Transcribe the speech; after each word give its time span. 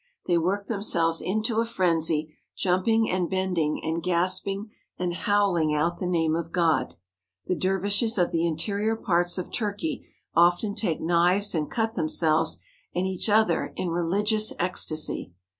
They 0.25 0.35
work 0.39 0.65
themselves 0.65 1.21
into 1.21 1.59
a 1.59 1.63
frenzy, 1.63 2.35
jumping 2.57 3.07
and 3.07 3.29
bending, 3.29 3.79
and 3.83 4.01
gasping 4.01 4.71
and 4.97 5.13
howling 5.13 5.75
out 5.75 5.99
the 5.99 6.07
name 6.07 6.35
of 6.35 6.51
God. 6.51 6.95
The 7.45 7.53
dervishes 7.53 8.17
of 8.17 8.31
the 8.31 8.47
interior 8.47 8.95
parts 8.95 9.37
of 9.37 9.51
Turkey 9.51 10.07
often 10.33 10.73
take 10.73 11.01
knives 11.01 11.53
and 11.53 11.69
cut 11.69 11.93
themselves 11.93 12.57
and 12.95 13.05
each 13.05 13.29
other 13.29 13.73
in 13.75 13.89
religious 13.89 14.51
ecstasy. 14.57 15.33